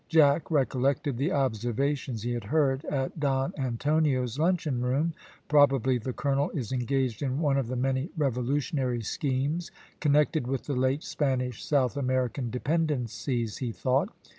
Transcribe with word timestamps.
Jack 0.09 0.49
recollected 0.49 1.17
the 1.19 1.31
observations 1.31 2.23
he 2.23 2.31
had 2.33 2.45
heard 2.45 2.83
at 2.85 3.19
Don 3.19 3.53
Antonio's 3.55 4.39
luncheon 4.39 4.81
room. 4.81 5.13
Probably 5.47 5.99
the 5.99 6.11
colonel 6.11 6.49
is 6.55 6.71
engaged 6.71 7.21
in 7.21 7.37
one 7.39 7.55
of 7.55 7.67
the 7.67 7.75
many 7.75 8.09
revolutionary 8.17 9.03
schemes 9.03 9.69
connected 9.99 10.47
with 10.47 10.63
the 10.63 10.73
late 10.75 11.03
Spanish 11.03 11.63
South 11.63 11.95
American 11.95 12.49
dependencies, 12.49 13.57
he 13.57 13.71
thought. 13.71 14.09